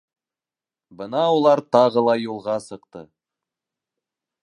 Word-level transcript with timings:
Бына 1.01 1.19
улар 1.41 1.63
тағы 1.77 2.05
ла 2.09 2.17
юлға 2.25 2.59
сыҡты. 2.69 3.07